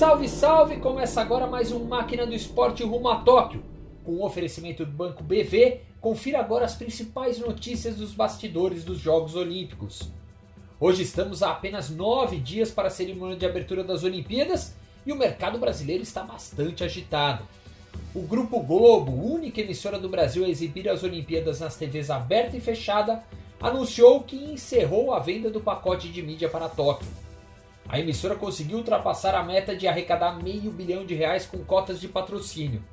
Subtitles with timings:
[0.00, 0.76] Salve, salve!
[0.78, 3.62] Começa agora mais um Máquina do Esporte rumo a Tóquio.
[4.02, 9.36] Com o oferecimento do Banco BV, confira agora as principais notícias dos bastidores dos Jogos
[9.36, 10.10] Olímpicos.
[10.80, 14.74] Hoje estamos a apenas nove dias para a cerimônia de abertura das Olimpíadas
[15.04, 17.44] e o mercado brasileiro está bastante agitado.
[18.14, 22.60] O Grupo Globo, única emissora do Brasil a exibir as Olimpíadas nas TVs aberta e
[22.60, 23.22] fechada,
[23.60, 27.29] anunciou que encerrou a venda do pacote de mídia para Tóquio.
[27.90, 32.06] A emissora conseguiu ultrapassar a meta de arrecadar meio bilhão de reais com cotas de
[32.06, 32.84] patrocínio.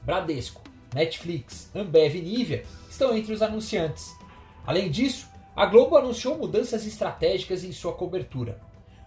[0.00, 0.62] Bradesco,
[0.94, 4.10] Netflix, Ambev e Nivea estão entre os anunciantes.
[4.66, 8.58] Além disso, a Globo anunciou mudanças estratégicas em sua cobertura.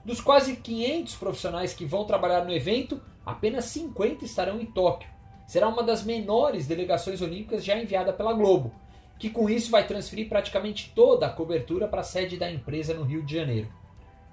[0.05, 5.09] Dos quase 500 profissionais que vão trabalhar no evento, apenas 50 estarão em Tóquio.
[5.47, 8.71] Será uma das menores delegações olímpicas já enviada pela Globo,
[9.17, 13.01] que com isso vai transferir praticamente toda a cobertura para a sede da empresa no
[13.03, 13.80] Rio de Janeiro.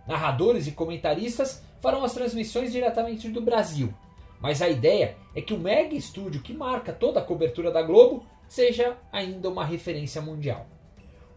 [0.09, 3.93] Narradores e comentaristas farão as transmissões diretamente do Brasil,
[4.41, 8.25] mas a ideia é que o mega estúdio que marca toda a cobertura da Globo
[8.49, 10.67] seja ainda uma referência mundial.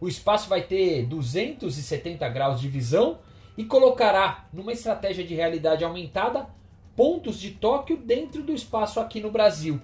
[0.00, 3.18] O espaço vai ter 270 graus de visão
[3.58, 6.48] e colocará, numa estratégia de realidade aumentada,
[6.96, 9.80] pontos de Tóquio dentro do espaço aqui no Brasil.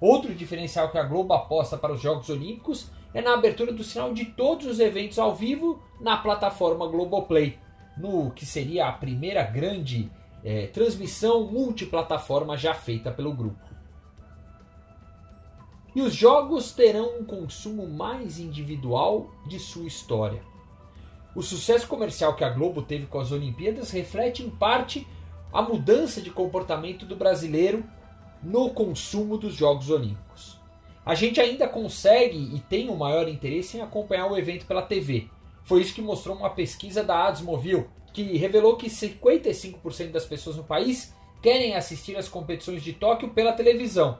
[0.00, 4.12] Outro diferencial que a Globo aposta para os Jogos Olímpicos é na abertura do sinal
[4.12, 7.56] de todos os eventos ao vivo na plataforma Globoplay,
[7.96, 10.10] no que seria a primeira grande
[10.42, 13.64] é, transmissão multiplataforma já feita pelo grupo.
[15.94, 20.42] E os jogos terão um consumo mais individual de sua história.
[21.34, 25.06] O sucesso comercial que a Globo teve com as Olimpíadas reflete em parte
[25.52, 27.84] a mudança de comportamento do brasileiro
[28.42, 30.60] no consumo dos Jogos Olímpicos.
[31.06, 35.28] A gente ainda consegue e tem o maior interesse em acompanhar o evento pela TV.
[35.64, 40.64] Foi isso que mostrou uma pesquisa da Adsmovil, que revelou que 55% das pessoas no
[40.64, 44.18] país querem assistir às competições de Tóquio pela televisão.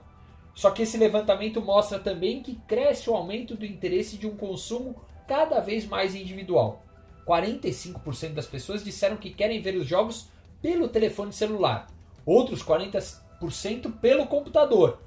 [0.55, 4.97] Só que esse levantamento mostra também que cresce o aumento do interesse de um consumo
[5.27, 6.83] cada vez mais individual.
[7.27, 10.29] 45% das pessoas disseram que querem ver os jogos
[10.61, 11.89] pelo telefone celular,
[12.25, 14.99] outros 40% pelo computador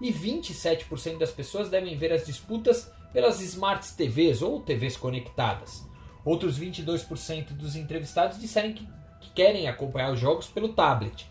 [0.00, 5.86] e 27% das pessoas devem ver as disputas pelas Smart TVs ou TVs conectadas.
[6.24, 8.86] Outros 22% dos entrevistados disseram que,
[9.20, 11.30] que querem acompanhar os jogos pelo tablet.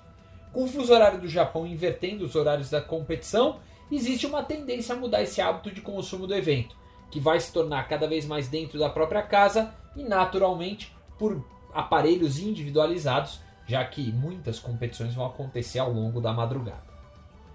[0.54, 3.60] Com o fuso horário do Japão invertendo os horários da competição,
[3.92, 6.76] existe uma tendência a mudar esse hábito de consumo do evento,
[7.12, 11.44] que vai se tornar cada vez mais dentro da própria casa e naturalmente por
[11.74, 16.84] aparelhos individualizados já que muitas competições vão acontecer ao longo da madrugada.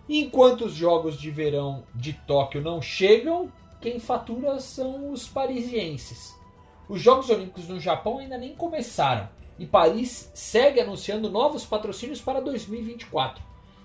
[0.08, 6.38] Enquanto os Jogos de Verão de Tóquio não chegam, quem fatura são os parisienses.
[6.88, 12.40] Os Jogos Olímpicos no Japão ainda nem começaram e Paris segue anunciando novos patrocínios para
[12.40, 13.42] 2024.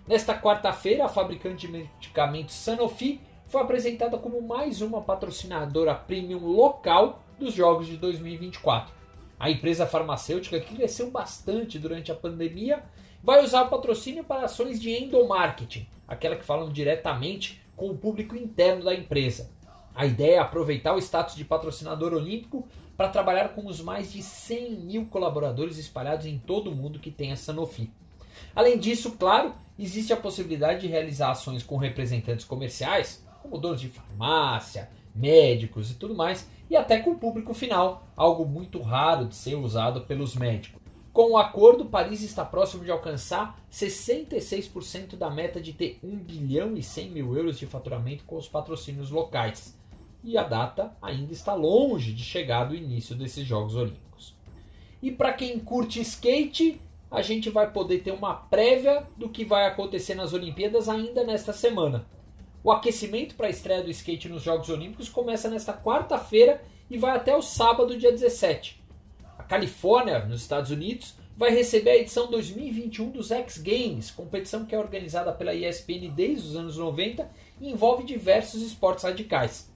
[0.07, 7.23] Nesta quarta-feira, a fabricante de medicamentos Sanofi foi apresentada como mais uma patrocinadora premium local
[7.39, 8.93] dos Jogos de 2024.
[9.39, 12.83] A empresa farmacêutica, que cresceu bastante durante a pandemia,
[13.23, 18.35] vai usar o patrocínio para ações de endomarketing, aquela que falam diretamente com o público
[18.35, 19.54] interno da empresa.
[19.95, 22.67] A ideia é aproveitar o status de patrocinador olímpico
[22.97, 27.09] para trabalhar com os mais de 100 mil colaboradores espalhados em todo o mundo que
[27.09, 27.89] tem a Sanofi.
[28.53, 33.87] Além disso, claro, existe a possibilidade de realizar ações com representantes comerciais, como donos de
[33.87, 39.35] farmácia, médicos e tudo mais, e até com o público final, algo muito raro de
[39.35, 40.81] ser usado pelos médicos.
[41.13, 46.75] Com o acordo, Paris está próximo de alcançar 66% da meta de ter 1 bilhão
[46.75, 49.79] e 100 mil euros de faturamento com os patrocínios locais.
[50.25, 54.35] E a data ainda está longe de chegar do início desses Jogos Olímpicos.
[54.99, 56.81] E para quem curte skate,
[57.11, 61.53] a gente vai poder ter uma prévia do que vai acontecer nas Olimpíadas ainda nesta
[61.53, 62.07] semana.
[62.63, 67.15] O aquecimento para a estreia do skate nos Jogos Olímpicos começa nesta quarta-feira e vai
[67.15, 68.83] até o sábado, dia 17.
[69.37, 74.73] A Califórnia, nos Estados Unidos, vai receber a edição 2021 dos X Games, competição que
[74.73, 77.29] é organizada pela ESPN desde os anos 90
[77.61, 79.74] e envolve diversos esportes radicais.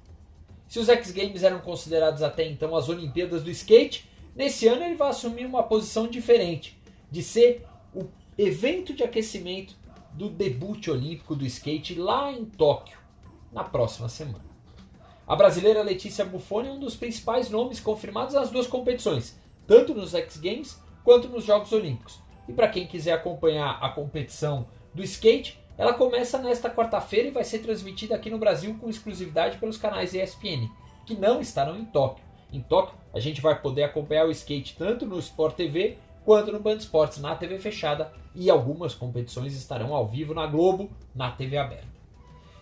[0.70, 4.96] Se os X Games eram considerados até então as Olimpíadas do skate, nesse ano ele
[4.96, 6.80] vai assumir uma posição diferente,
[7.10, 8.06] de ser o
[8.38, 9.76] evento de aquecimento
[10.14, 13.00] do debut olímpico do skate lá em Tóquio,
[13.52, 14.46] na próxima semana.
[15.26, 20.14] A brasileira Letícia Buffoni é um dos principais nomes confirmados nas duas competições, tanto nos
[20.14, 22.20] X Games quanto nos Jogos Olímpicos.
[22.48, 27.46] E para quem quiser acompanhar a competição do skate, ela começa nesta quarta-feira e vai
[27.46, 30.70] ser transmitida aqui no Brasil com exclusividade pelos canais ESPN,
[31.06, 32.22] que não estarão em Tóquio.
[32.52, 36.60] Em Tóquio, a gente vai poder acompanhar o skate tanto no Sport TV quanto no
[36.60, 41.58] Band Esportes na TV fechada e algumas competições estarão ao vivo na Globo, na TV
[41.58, 41.88] aberta.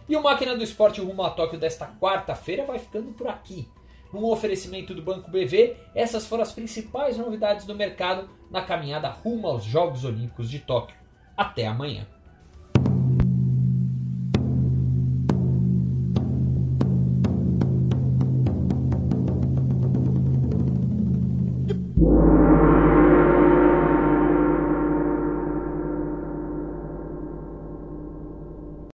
[0.08, 3.68] E o Máquina do Esporte rumo a Tóquio desta quarta-feira vai ficando por aqui.
[4.14, 9.48] Num oferecimento do Banco BV, essas foram as principais novidades do mercado na caminhada rumo
[9.48, 10.96] aos Jogos Olímpicos de Tóquio.
[11.36, 12.06] Até amanhã.